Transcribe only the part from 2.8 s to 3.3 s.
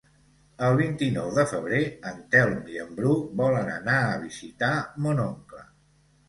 en Bru